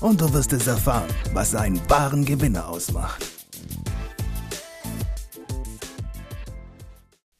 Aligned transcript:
und 0.00 0.20
du 0.20 0.32
wirst 0.32 0.52
es 0.52 0.66
erfahren, 0.66 1.12
was 1.32 1.54
einen 1.54 1.80
wahren 1.90 2.24
Gewinner 2.24 2.68
ausmacht. 2.68 3.24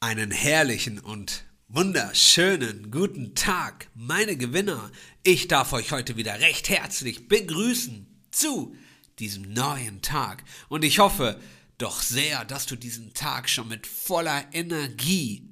Einen 0.00 0.30
herrlichen 0.30 0.98
und 0.98 1.44
wunderschönen 1.68 2.90
guten 2.90 3.34
Tag, 3.34 3.88
meine 3.94 4.36
Gewinner. 4.36 4.90
Ich 5.22 5.48
darf 5.48 5.72
euch 5.72 5.92
heute 5.92 6.16
wieder 6.16 6.40
recht 6.40 6.68
herzlich 6.68 7.28
begrüßen 7.28 8.06
zu 8.30 8.74
diesem 9.18 9.52
neuen 9.52 10.02
Tag. 10.02 10.44
Und 10.68 10.84
ich 10.84 10.98
hoffe 10.98 11.40
doch 11.76 12.02
sehr, 12.02 12.44
dass 12.44 12.66
du 12.66 12.76
diesen 12.76 13.14
Tag 13.14 13.48
schon 13.48 13.68
mit 13.68 13.86
voller 13.86 14.44
Energie 14.52 15.48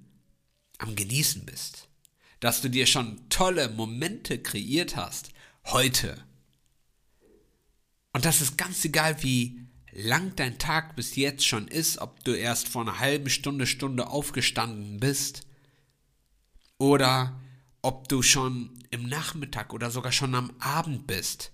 am 0.78 0.96
Genießen 0.96 1.44
bist. 1.44 1.88
Dass 2.40 2.60
du 2.60 2.68
dir 2.68 2.86
schon 2.86 3.28
tolle 3.28 3.68
Momente 3.68 4.38
kreiert 4.38 4.96
hast. 4.96 5.30
Heute 5.66 6.16
und 8.16 8.24
das 8.24 8.40
ist 8.40 8.56
ganz 8.56 8.82
egal, 8.82 9.22
wie 9.22 9.60
lang 9.92 10.34
dein 10.36 10.56
Tag 10.56 10.96
bis 10.96 11.16
jetzt 11.16 11.46
schon 11.46 11.68
ist, 11.68 11.98
ob 11.98 12.24
du 12.24 12.32
erst 12.32 12.66
vor 12.66 12.80
einer 12.80 12.98
halben 12.98 13.28
Stunde, 13.28 13.66
Stunde 13.66 14.06
aufgestanden 14.06 14.98
bist 14.98 15.46
oder 16.78 17.38
ob 17.82 18.08
du 18.08 18.22
schon 18.22 18.82
im 18.90 19.06
Nachmittag 19.06 19.74
oder 19.74 19.90
sogar 19.90 20.12
schon 20.12 20.34
am 20.34 20.50
Abend 20.60 21.06
bist. 21.06 21.52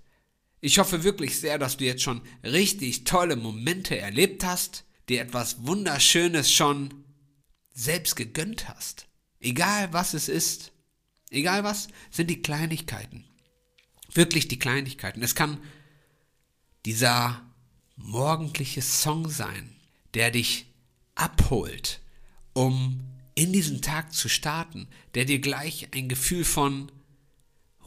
Ich 0.60 0.78
hoffe 0.78 1.02
wirklich 1.02 1.40
sehr, 1.40 1.58
dass 1.58 1.78
du 1.78 1.84
jetzt 1.84 2.04
schon 2.04 2.22
richtig 2.44 3.02
tolle 3.02 3.34
Momente 3.34 3.98
erlebt 3.98 4.44
hast, 4.44 4.84
dir 5.08 5.20
etwas 5.20 5.66
Wunderschönes 5.66 6.52
schon 6.52 6.94
selbst 7.74 8.14
gegönnt 8.14 8.68
hast. 8.68 9.08
Egal 9.40 9.92
was 9.92 10.14
es 10.14 10.28
ist, 10.28 10.70
egal 11.30 11.64
was, 11.64 11.88
sind 12.12 12.30
die 12.30 12.40
Kleinigkeiten. 12.40 13.24
Wirklich 14.14 14.46
die 14.46 14.60
Kleinigkeiten. 14.60 15.24
Es 15.24 15.34
kann 15.34 15.58
dieser 16.84 17.42
morgendliche 17.96 18.82
Song 18.82 19.28
sein, 19.28 19.74
der 20.14 20.30
dich 20.30 20.66
abholt, 21.14 22.00
um 22.52 23.00
in 23.34 23.52
diesen 23.52 23.80
Tag 23.82 24.12
zu 24.12 24.28
starten, 24.28 24.88
der 25.14 25.24
dir 25.24 25.38
gleich 25.38 25.88
ein 25.92 26.08
Gefühl 26.08 26.44
von 26.44 26.90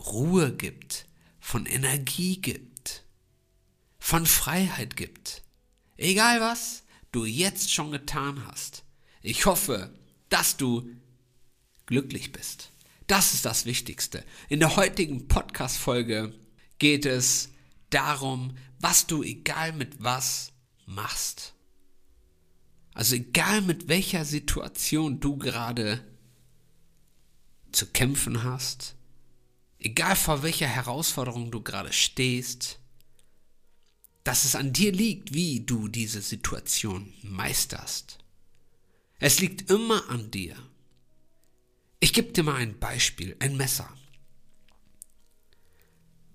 Ruhe 0.07 0.53
gibt, 0.55 1.05
von 1.39 1.65
Energie 1.65 2.41
gibt, 2.41 3.03
von 3.99 4.25
Freiheit 4.25 4.95
gibt. 4.95 5.43
Egal 5.97 6.41
was 6.41 6.83
du 7.11 7.25
jetzt 7.25 7.71
schon 7.73 7.91
getan 7.91 8.45
hast. 8.47 8.83
Ich 9.21 9.45
hoffe, 9.45 9.93
dass 10.29 10.57
du 10.57 10.89
glücklich 11.85 12.31
bist. 12.31 12.71
Das 13.07 13.33
ist 13.33 13.45
das 13.45 13.65
Wichtigste. 13.65 14.25
In 14.49 14.59
der 14.59 14.75
heutigen 14.75 15.27
Podcast-Folge 15.27 16.33
geht 16.79 17.05
es 17.05 17.49
darum, 17.95 18.57
was 18.79 19.07
du 19.07 19.23
egal 19.23 19.71
mit 19.71 20.03
was 20.03 20.51
machst. 20.85 21.53
Also 22.93 23.15
egal 23.15 23.61
mit 23.61 23.87
welcher 23.87 24.25
Situation 24.25 25.19
du 25.19 25.37
gerade 25.37 26.05
zu 27.71 27.87
kämpfen 27.87 28.43
hast, 28.43 28.95
egal 29.79 30.15
vor 30.15 30.43
welcher 30.43 30.67
Herausforderung 30.67 31.51
du 31.51 31.61
gerade 31.61 31.93
stehst, 31.93 32.79
dass 34.25 34.43
es 34.43 34.55
an 34.55 34.73
dir 34.73 34.91
liegt, 34.91 35.33
wie 35.33 35.61
du 35.61 35.87
diese 35.87 36.21
Situation 36.21 37.13
meisterst. 37.21 38.17
Es 39.19 39.39
liegt 39.39 39.69
immer 39.69 40.09
an 40.09 40.31
dir. 40.31 40.55
Ich 41.99 42.11
gebe 42.11 42.33
dir 42.33 42.43
mal 42.43 42.55
ein 42.55 42.77
Beispiel, 42.77 43.35
ein 43.39 43.55
Messer. 43.55 43.89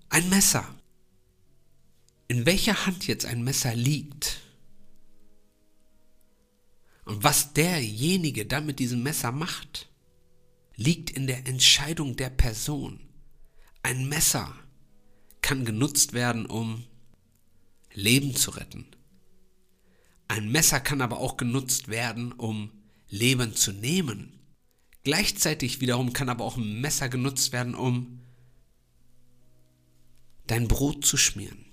Ein 0.09 0.29
Messer 0.29 0.80
in 2.31 2.45
welcher 2.45 2.85
Hand 2.85 3.07
jetzt 3.07 3.25
ein 3.25 3.43
Messer 3.43 3.75
liegt 3.75 4.39
und 7.03 7.25
was 7.25 7.51
derjenige 7.51 8.45
dann 8.45 8.65
mit 8.65 8.79
diesem 8.79 9.03
Messer 9.03 9.33
macht, 9.33 9.89
liegt 10.77 11.09
in 11.09 11.27
der 11.27 11.45
Entscheidung 11.45 12.15
der 12.15 12.29
Person. 12.29 13.01
Ein 13.83 14.07
Messer 14.07 14.55
kann 15.41 15.65
genutzt 15.65 16.13
werden, 16.13 16.45
um 16.45 16.85
Leben 17.93 18.33
zu 18.33 18.51
retten. 18.51 18.85
Ein 20.29 20.49
Messer 20.53 20.79
kann 20.79 21.01
aber 21.01 21.17
auch 21.17 21.35
genutzt 21.35 21.89
werden, 21.89 22.31
um 22.31 22.71
Leben 23.09 23.57
zu 23.57 23.73
nehmen. 23.73 24.39
Gleichzeitig 25.03 25.81
wiederum 25.81 26.13
kann 26.13 26.29
aber 26.29 26.45
auch 26.45 26.55
ein 26.55 26.79
Messer 26.79 27.09
genutzt 27.09 27.51
werden, 27.51 27.75
um 27.75 28.21
dein 30.47 30.69
Brot 30.69 31.05
zu 31.05 31.17
schmieren. 31.17 31.70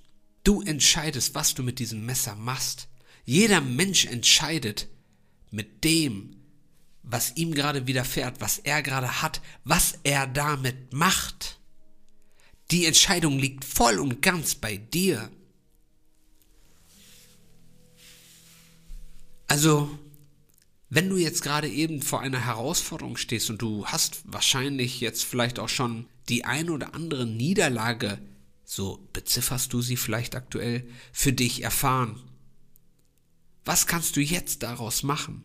Du 0.49 0.63
entscheidest, 0.63 1.35
was 1.35 1.53
du 1.53 1.63
mit 1.63 1.79
diesem 1.79 2.07
Messer 2.07 2.35
machst. 2.35 2.89
Jeder 3.27 3.61
Mensch 3.61 4.07
entscheidet 4.07 4.89
mit 5.51 5.85
dem, 5.85 6.37
was 7.03 7.37
ihm 7.37 7.53
gerade 7.53 7.87
widerfährt, 7.87 8.41
was 8.41 8.57
er 8.57 8.83
gerade 8.83 9.21
hat, 9.21 9.43
was 9.65 9.99
er 10.05 10.27
damit 10.27 10.95
macht. 10.95 11.59
Die 12.71 12.87
Entscheidung 12.87 13.39
liegt 13.39 13.63
voll 13.63 13.99
und 13.99 14.23
ganz 14.23 14.55
bei 14.55 14.79
dir. 14.79 15.31
Also, 19.49 19.99
wenn 20.89 21.11
du 21.11 21.19
jetzt 21.19 21.43
gerade 21.43 21.69
eben 21.69 22.01
vor 22.01 22.23
einer 22.23 22.43
Herausforderung 22.43 23.19
stehst 23.19 23.51
und 23.51 23.61
du 23.61 23.85
hast 23.85 24.23
wahrscheinlich 24.25 25.03
jetzt 25.03 25.25
vielleicht 25.25 25.59
auch 25.59 25.69
schon 25.69 26.07
die 26.31 26.47
ein 26.47 26.71
oder 26.71 26.95
andere 26.95 27.27
Niederlage 27.27 28.19
so 28.71 29.09
bezifferst 29.15 29.73
du 29.73 29.81
sie 29.81 29.97
vielleicht 29.97 30.37
aktuell, 30.37 30.87
für 31.11 31.33
dich 31.33 31.63
erfahren. 31.63 32.21
Was 33.65 33.87
kannst 33.87 34.15
du 34.15 34.21
jetzt 34.21 34.63
daraus 34.63 35.03
machen? 35.03 35.43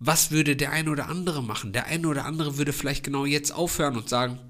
Was 0.00 0.32
würde 0.32 0.56
der 0.56 0.72
eine 0.72 0.90
oder 0.90 1.08
andere 1.08 1.40
machen? 1.40 1.72
Der 1.72 1.86
eine 1.86 2.08
oder 2.08 2.24
andere 2.24 2.56
würde 2.56 2.72
vielleicht 2.72 3.04
genau 3.04 3.24
jetzt 3.24 3.52
aufhören 3.52 3.96
und 3.96 4.08
sagen, 4.08 4.40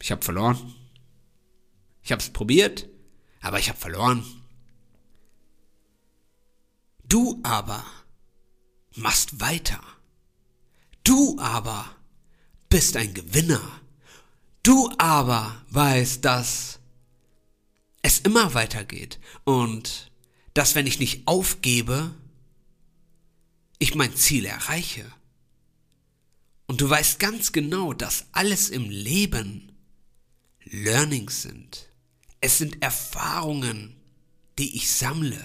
ich 0.00 0.10
habe 0.10 0.24
verloren. 0.24 0.74
Ich 2.02 2.10
habe 2.10 2.20
es 2.20 2.30
probiert, 2.30 2.88
aber 3.42 3.60
ich 3.60 3.68
habe 3.68 3.78
verloren. 3.78 4.24
Du 7.04 7.38
aber 7.44 7.84
machst 8.96 9.40
weiter. 9.40 9.80
Du 11.04 11.38
aber 11.38 11.94
bist 12.68 12.96
ein 12.96 13.14
Gewinner. 13.14 13.81
Du 14.62 14.92
aber 14.98 15.60
weißt, 15.70 16.24
dass 16.24 16.78
es 18.02 18.20
immer 18.20 18.54
weitergeht 18.54 19.18
und 19.44 20.12
dass 20.54 20.74
wenn 20.74 20.86
ich 20.86 21.00
nicht 21.00 21.26
aufgebe, 21.26 22.14
ich 23.78 23.94
mein 23.96 24.14
Ziel 24.14 24.44
erreiche. 24.44 25.10
Und 26.66 26.80
du 26.80 26.88
weißt 26.88 27.18
ganz 27.18 27.52
genau, 27.52 27.92
dass 27.92 28.26
alles 28.32 28.70
im 28.70 28.88
Leben 28.88 29.72
Learnings 30.64 31.42
sind. 31.42 31.88
Es 32.40 32.58
sind 32.58 32.82
Erfahrungen, 32.82 33.96
die 34.58 34.76
ich 34.76 34.92
sammle. 34.92 35.44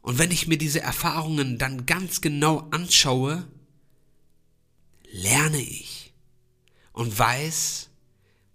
Und 0.00 0.18
wenn 0.18 0.30
ich 0.30 0.46
mir 0.46 0.56
diese 0.56 0.80
Erfahrungen 0.80 1.58
dann 1.58 1.84
ganz 1.84 2.22
genau 2.22 2.68
anschaue, 2.70 3.46
lerne 5.10 5.60
ich 5.60 5.95
und 6.96 7.16
weiß, 7.16 7.90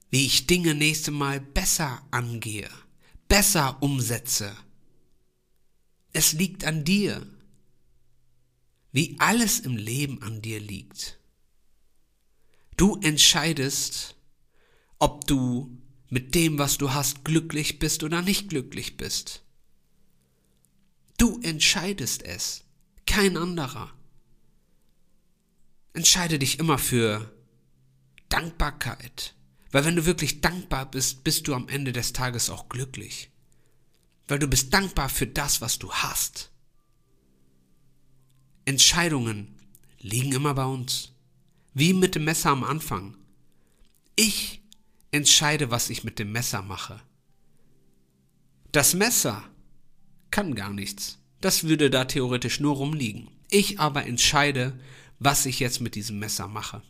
wie 0.09 0.25
ich 0.25 0.47
Dinge 0.47 0.73
nächste 0.73 1.11
Mal 1.11 1.39
besser 1.39 2.01
angehe, 2.09 2.69
besser 3.27 3.81
umsetze. 3.81 4.53
Es 6.11 6.33
liegt 6.33 6.65
an 6.65 6.83
dir, 6.83 7.25
wie 8.91 9.15
alles 9.19 9.59
im 9.59 9.77
Leben 9.77 10.23
an 10.23 10.41
dir 10.41 10.59
liegt. 10.59 11.19
Du 12.77 12.99
entscheidest, 13.01 14.15
ob 14.97 15.27
du 15.27 15.77
mit 16.09 16.33
dem, 16.33 16.57
was 16.57 16.79
du 16.79 16.91
hast, 16.91 17.23
glücklich 17.23 17.77
bist 17.77 18.03
oder 18.03 18.23
nicht 18.23 18.49
glücklich 18.49 18.97
bist. 18.97 19.43
Du 21.19 21.39
entscheidest 21.43 22.23
es, 22.23 22.63
kein 23.05 23.37
anderer. 23.37 23.93
Entscheide 25.93 26.39
dich 26.39 26.57
immer 26.57 26.79
für 26.79 27.31
Dankbarkeit. 28.31 29.35
Weil 29.71 29.85
wenn 29.85 29.95
du 29.95 30.05
wirklich 30.05 30.41
dankbar 30.41 30.89
bist, 30.89 31.23
bist 31.23 31.47
du 31.47 31.53
am 31.53 31.67
Ende 31.67 31.93
des 31.93 32.13
Tages 32.13 32.49
auch 32.49 32.67
glücklich. 32.69 33.29
Weil 34.27 34.39
du 34.39 34.47
bist 34.47 34.73
dankbar 34.73 35.09
für 35.09 35.27
das, 35.27 35.61
was 35.61 35.77
du 35.79 35.91
hast. 35.91 36.51
Entscheidungen 38.65 39.55
liegen 39.99 40.31
immer 40.31 40.53
bei 40.53 40.65
uns. 40.65 41.13
Wie 41.73 41.93
mit 41.93 42.15
dem 42.15 42.25
Messer 42.25 42.49
am 42.49 42.63
Anfang. 42.63 43.17
Ich 44.15 44.61
entscheide, 45.11 45.71
was 45.71 45.89
ich 45.89 46.03
mit 46.03 46.19
dem 46.19 46.31
Messer 46.31 46.61
mache. 46.61 47.01
Das 48.71 48.93
Messer 48.93 49.43
kann 50.31 50.55
gar 50.55 50.71
nichts. 50.71 51.19
Das 51.41 51.63
würde 51.63 51.89
da 51.89 52.05
theoretisch 52.05 52.59
nur 52.59 52.75
rumliegen. 52.75 53.29
Ich 53.49 53.79
aber 53.79 54.05
entscheide, 54.05 54.79
was 55.19 55.45
ich 55.45 55.59
jetzt 55.59 55.81
mit 55.81 55.95
diesem 55.95 56.19
Messer 56.19 56.47
mache. 56.47 56.81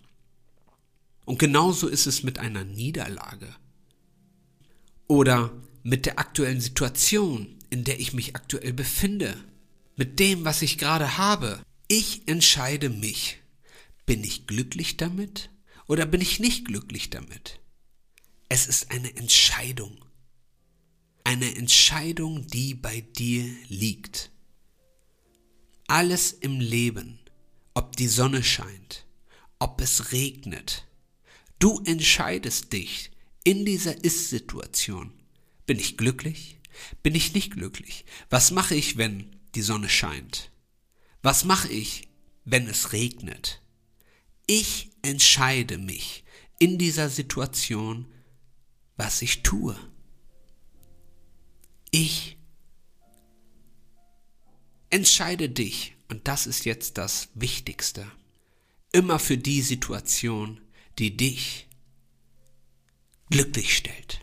Und 1.25 1.39
genauso 1.39 1.88
ist 1.88 2.07
es 2.07 2.23
mit 2.23 2.39
einer 2.39 2.63
Niederlage. 2.63 3.56
Oder 5.07 5.51
mit 5.83 6.06
der 6.06 6.19
aktuellen 6.19 6.62
Situation, 6.62 7.59
in 7.69 7.83
der 7.83 8.00
ich 8.00 8.13
mich 8.13 8.35
aktuell 8.35 8.73
befinde. 8.73 9.35
Mit 9.95 10.19
dem, 10.19 10.45
was 10.45 10.62
ich 10.62 10.77
gerade 10.77 11.18
habe. 11.18 11.62
Ich 11.88 12.27
entscheide 12.27 12.89
mich. 12.89 13.39
Bin 14.06 14.23
ich 14.23 14.47
glücklich 14.47 14.97
damit 14.97 15.50
oder 15.88 16.06
bin 16.06 16.21
ich 16.21 16.39
nicht 16.39 16.65
glücklich 16.65 17.09
damit? 17.09 17.59
Es 18.47 18.68
ist 18.68 18.91
eine 18.91 19.15
Entscheidung. 19.15 20.06
Eine 21.23 21.56
Entscheidung, 21.56 22.47
die 22.47 22.73
bei 22.73 23.01
dir 23.01 23.45
liegt. 23.68 24.31
Alles 25.88 26.31
im 26.31 26.59
Leben, 26.59 27.19
ob 27.73 27.95
die 27.95 28.07
Sonne 28.07 28.44
scheint, 28.44 29.06
ob 29.59 29.81
es 29.81 30.13
regnet, 30.13 30.85
du 31.62 31.81
entscheidest 31.86 32.74
dich 32.74 33.12
in 33.44 33.66
dieser 33.66 34.04
Ist-Situation. 34.04 35.13
Bin 35.66 35.80
ich 35.80 35.96
glücklich? 35.96 36.58
Bin 37.04 37.16
ich 37.16 37.34
nicht 37.34 37.54
glücklich? 37.54 38.04
Was 38.30 38.52
mache 38.52 38.75
ich, 38.75 38.98
wenn 38.98 39.36
die 39.56 39.62
Sonne 39.62 39.88
scheint? 39.88 40.52
Was 41.22 41.46
mache 41.46 41.69
ich, 41.69 42.08
wenn 42.46 42.68
es 42.68 42.94
regnet? 42.94 43.62
Ich 44.48 44.90
entscheide 45.04 45.78
mich 45.78 46.24
in 46.60 46.78
dieser 46.78 47.10
Situation, 47.10 48.12
was 48.98 49.22
ich 49.22 49.44
tue. 49.44 49.78
Ich 51.92 52.38
entscheide 54.90 55.50
dich, 55.50 55.96
und 56.10 56.28
das 56.28 56.48
ist 56.48 56.66
jetzt 56.66 56.98
das 56.98 57.30
Wichtigste, 57.36 58.12
immer 58.92 59.19
für 59.19 59.38
die 59.38 59.62
Situation, 59.62 60.60
die 61.00 61.16
dich 61.16 61.68
glücklich 63.30 63.76
stellt, 63.76 64.20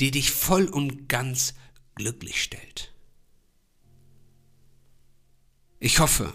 die 0.00 0.10
dich 0.10 0.30
voll 0.30 0.66
und 0.66 1.08
ganz 1.08 1.54
glücklich 1.94 2.42
stellt. 2.42 2.92
Ich 5.78 5.98
hoffe, 5.98 6.32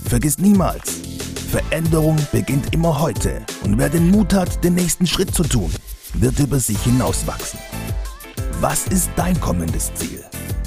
Vergiss 0.06 0.38
niemals, 0.38 1.02
Veränderung 1.52 2.16
beginnt 2.32 2.74
immer 2.74 3.02
heute 3.02 3.46
und 3.64 3.78
wer 3.78 3.90
den 3.90 4.10
Mut 4.12 4.34
hat, 4.34 4.64
den 4.64 4.76
nächsten 4.76 5.06
Schritt 5.06 5.36
zu 5.36 5.44
tun, 5.44 5.70
wird 6.14 6.40
über 6.40 6.60
sich 6.60 6.82
hinauswachsen. 6.84 7.60
Was 8.62 8.88
ist 8.88 9.10
dein 9.18 9.38
kommendes 9.42 9.94
Ziel? 9.96 10.24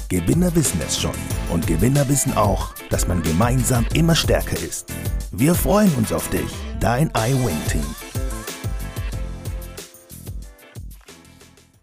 Gewinner 0.09 0.53
wissen 0.55 0.79
es 0.85 0.99
schon 0.99 1.15
und 1.51 1.65
Gewinner 1.65 2.07
wissen 2.07 2.37
auch, 2.37 2.75
dass 2.91 3.07
man 3.07 3.23
gemeinsam 3.23 3.87
immer 3.93 4.13
stärker 4.13 4.57
ist. 4.57 4.93
Wir 5.31 5.55
freuen 5.55 5.93
uns 5.95 6.13
auf 6.13 6.29
dich, 6.29 6.51
dein 6.79 7.09
iWin-Team. 7.09 8.04